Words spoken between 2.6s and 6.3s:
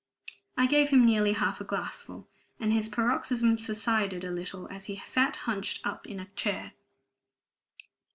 his paroxysm subsided a little as he sat hunched up in a